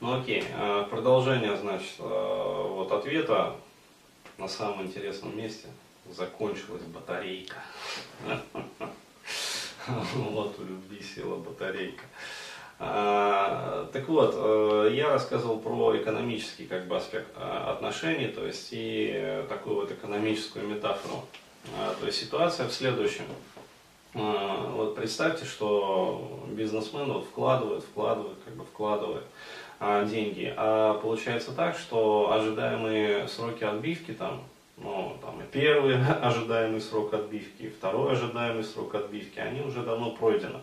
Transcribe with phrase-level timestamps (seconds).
[0.00, 3.54] Ну окей, э, продолжение, значит, э, вот ответа
[4.38, 5.68] на самом интересном месте.
[6.10, 7.56] Закончилась батарейка.
[10.14, 12.04] Вот у любви села батарейка.
[12.78, 19.44] А, так вот, э, я рассказывал про экономический как бы, аспект отношений, то есть и
[19.50, 21.26] такую вот экономическую метафору.
[22.00, 23.26] То есть ситуация в следующем.
[24.14, 29.24] Вот представьте, что бизнесмен вот вкладывает, вкладывает, как бы вкладывает
[29.80, 30.52] деньги.
[30.56, 34.42] А получается так, что ожидаемые сроки отбивки там,
[34.76, 40.60] ну, там и первый ожидаемый срок отбивки, второй ожидаемый срок отбивки, они уже давно пройдены.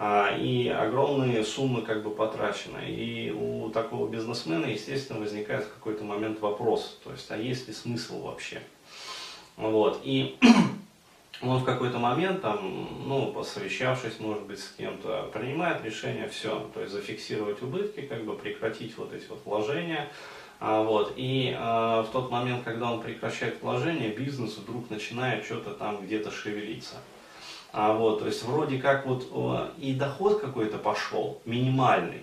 [0.00, 2.88] А, и огромные суммы как бы потрачены.
[2.88, 7.74] И у такого бизнесмена, естественно, возникает в какой-то момент вопрос, то есть, а есть ли
[7.74, 8.62] смысл вообще?
[9.56, 10.00] Вот.
[10.04, 10.38] И
[11.40, 16.80] он в какой-то момент, там, ну, посовещавшись, может быть, с кем-то, принимает решение все, то
[16.80, 20.10] есть зафиксировать убытки, как бы прекратить вот эти вот вложения.
[20.60, 25.70] А, вот, и а, в тот момент, когда он прекращает вложения, бизнес вдруг начинает что-то
[25.70, 26.96] там где-то шевелиться.
[27.72, 29.28] А, вот, то есть вроде как вот
[29.78, 32.22] и доход какой-то пошел, минимальный,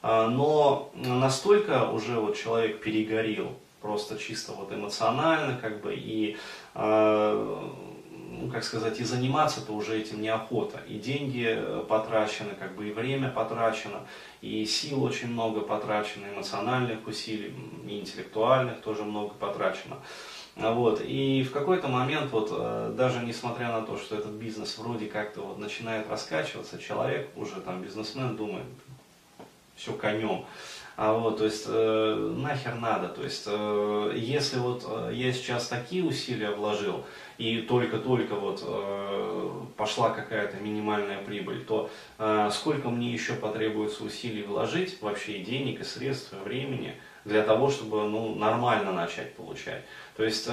[0.00, 6.36] а, но настолько уже вот человек перегорел, просто чисто вот эмоционально, как бы, и
[6.74, 7.47] а,
[8.50, 10.80] как сказать, и заниматься-то уже этим неохота.
[10.88, 14.06] И деньги э, потрачены, как бы и время потрачено,
[14.40, 17.54] и сил очень много потрачено, эмоциональных усилий,
[17.86, 19.96] и интеллектуальных тоже много потрачено.
[20.56, 21.00] Вот.
[21.04, 25.42] И в какой-то момент, вот, э, даже несмотря на то, что этот бизнес вроде как-то
[25.42, 28.64] вот начинает раскачиваться, человек, уже там бизнесмен думает,
[29.76, 30.44] все конем.
[31.00, 35.68] А вот, то есть э, нахер надо, то есть э, если вот э, я сейчас
[35.68, 37.04] такие усилия вложил
[37.36, 41.88] и только-только вот э, пошла какая-то минимальная прибыль, то
[42.18, 47.44] э, сколько мне еще потребуется усилий вложить вообще и денег, и средств, и времени для
[47.44, 49.84] того, чтобы ну, нормально начать получать.
[50.16, 50.50] То есть э,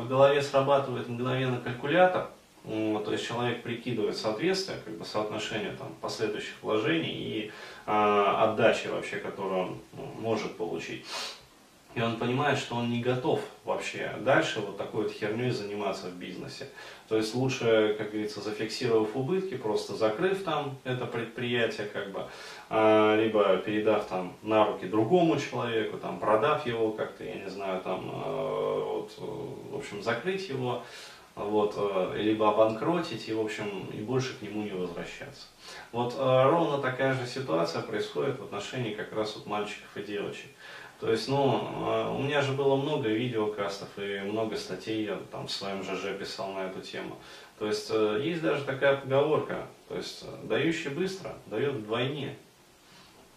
[0.00, 2.28] в голове срабатывает мгновенно калькулятор,
[2.64, 7.52] то есть человек прикидывает соответствие, как бы соотношение там, последующих вложений и
[7.86, 11.04] а, отдачи вообще, которую он ну, может получить.
[11.94, 16.14] И он понимает, что он не готов вообще дальше вот такой вот херней заниматься в
[16.14, 16.68] бизнесе.
[17.08, 22.26] То есть лучше, как говорится, зафиксировав убытки, просто закрыв там это предприятие, как бы,
[22.70, 27.82] а, либо передав там на руки другому человеку, там, продав его как-то, я не знаю,
[27.82, 30.84] там, а, вот, в общем, закрыть его,
[31.34, 35.46] вот, э, либо обанкротить и, в общем, и больше к нему не возвращаться.
[35.90, 40.50] Вот э, ровно такая же ситуация происходит в отношении как раз вот мальчиков и девочек.
[41.00, 45.46] То есть, ну, э, у меня же было много видеокастов и много статей, я там
[45.46, 47.16] в своем ЖЖ писал на эту тему.
[47.58, 52.36] То есть, есть даже такая поговорка, то есть, дающий быстро, дает вдвойне.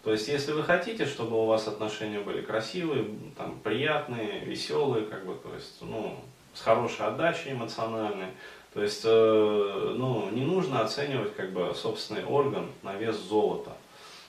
[0.03, 3.07] То есть, если вы хотите, чтобы у вас отношения были красивые,
[3.38, 6.19] там, приятные, веселые, как бы, то есть, ну,
[6.55, 8.29] с хорошей отдачей эмоциональной.
[8.73, 13.71] То есть, э, ну, не нужно оценивать как бы собственный орган на вес золота.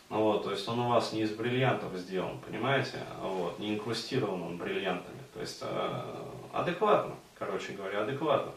[0.09, 2.99] Вот, то есть он у вас не из бриллиантов сделан, понимаете?
[3.21, 5.19] Вот, не инкрустирован он бриллиантами.
[5.35, 6.03] То есть э,
[6.53, 8.53] адекватно, короче говоря, адекватно.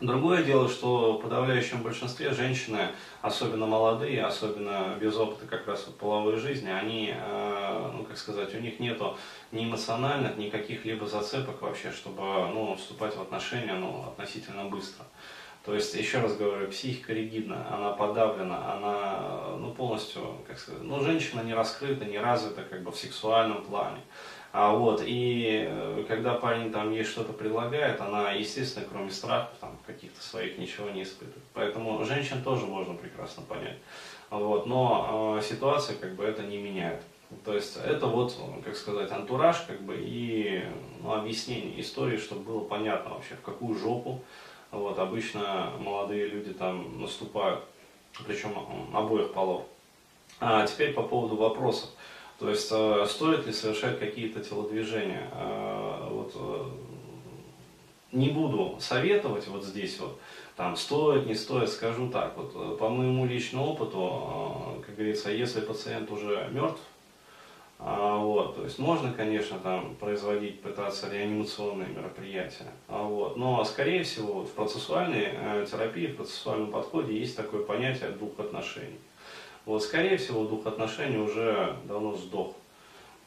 [0.00, 2.88] Другое дело, что в подавляющем большинстве женщины,
[3.22, 8.52] особенно молодые, особенно без опыта как раз вот половой жизни, они, э, ну как сказать,
[8.56, 9.16] у них нету
[9.52, 15.04] ни эмоциональных, ни каких-либо зацепок вообще, чтобы ну, вступать в отношения ну, относительно быстро.
[15.64, 21.00] То есть, еще раз говорю, психика ригидна, она подавлена, она ну, полностью, как сказать, ну,
[21.00, 24.00] женщина не раскрыта, не развита как бы в сексуальном плане.
[24.56, 29.76] А вот, и э, когда парень там ей что-то предлагает, она, естественно, кроме страхов, там,
[29.84, 31.42] каких-то своих, ничего не испытывает.
[31.54, 33.78] Поэтому женщин тоже можно прекрасно понять.
[34.30, 37.02] Вот, но э, ситуация как бы это не меняет.
[37.44, 40.62] То есть это вот, как сказать, антураж как бы и
[41.02, 44.22] ну, объяснение истории, чтобы было понятно вообще, в какую жопу
[44.70, 47.64] вот, обычно молодые люди там наступают,
[48.24, 48.54] причем
[48.92, 49.64] обоих полов.
[50.38, 51.90] А теперь по поводу вопросов.
[52.38, 55.28] То есть, э, стоит ли совершать какие-то телодвижения?
[55.32, 56.64] Э, вот, э,
[58.10, 60.18] не буду советовать вот здесь вот,
[60.56, 66.10] там, стоит, не стоит, скажу так, вот, по моему личному опыту, как говорится, если пациент
[66.12, 66.80] уже мертв,
[67.80, 74.48] вот, то есть можно, конечно, там производить, пытаться реанимационные мероприятия, вот, но, скорее всего, вот,
[74.48, 79.00] в процессуальной терапии, в процессуальном подходе есть такое понятие двух отношений.
[79.66, 82.54] Вот, скорее всего, дух отношений уже давно сдох.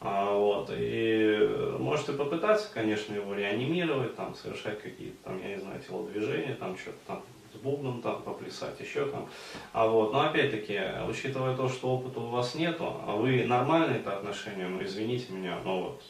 [0.00, 5.80] А, вот, и можете попытаться, конечно, его реанимировать, там, совершать какие-то, там, я не знаю,
[5.80, 7.22] телодвижения, там, что-то там,
[7.62, 9.28] бубном там поплясать, еще там.
[9.72, 14.16] А вот, но опять-таки, учитывая то, что опыта у вас нету, а вы нормальные это
[14.16, 16.02] отношения, ну извините меня, но вот,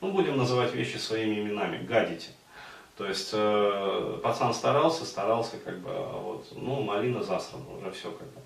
[0.00, 2.30] ну будем называть вещи своими именами, гадите.
[2.96, 8.10] То есть э, пацан старался, старался, как бы, а вот, ну, малина засрана, уже все
[8.10, 8.40] как бы.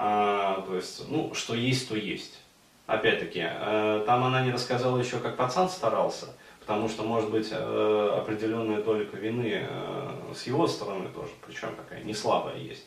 [0.00, 2.38] А, то есть, ну, что есть, то есть.
[2.86, 6.28] Опять-таки, э, там она не рассказала еще, как пацан старался,
[6.60, 12.02] потому что, может быть, э, определенная толика вины э, с его стороны тоже, причем такая
[12.04, 12.86] не слабая есть.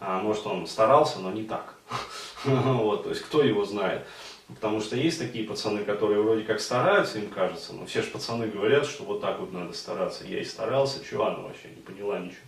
[0.00, 1.74] А, может, он старался, но не так.
[2.44, 4.06] Вот, то есть, кто его знает.
[4.48, 8.46] Потому что есть такие пацаны, которые вроде как стараются, им кажется, но все же пацаны
[8.46, 10.24] говорят, что вот так вот надо стараться.
[10.24, 12.46] Я и старался, чего она вообще не поняла ничего.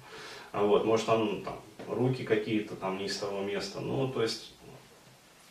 [0.52, 3.80] А вот, может, там, там руки какие-то там не из того места.
[3.80, 4.52] Ну, то есть,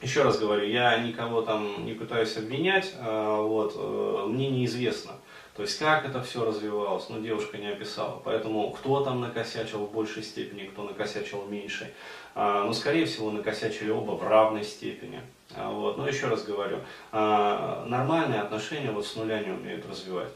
[0.01, 5.13] еще раз говорю, я никого там не пытаюсь обвинять, а, вот, э, мне неизвестно.
[5.55, 8.19] То есть как это все развивалось, ну девушка не описала.
[8.25, 11.87] Поэтому кто там накосячил в большей степени, кто накосячил в меньшей.
[12.33, 15.21] А, ну, скорее всего, накосячили оба в равной степени.
[15.55, 15.97] А, вот.
[15.97, 16.79] Но еще раз говорю,
[17.11, 20.31] нормальные отношения вот с нуля не умеют развивать.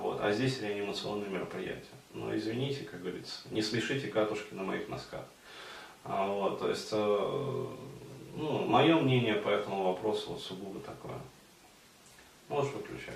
[0.00, 0.20] Вот.
[0.22, 1.82] а здесь реанимационные мероприятия.
[2.14, 5.24] Но извините, как говорится, не смешите катушки на моих носках.
[6.04, 7.66] А, вот, то есть, э,
[8.36, 11.18] ну, мое мнение по этому вопросу вот сугубо такое.
[12.48, 13.10] Можешь выключать.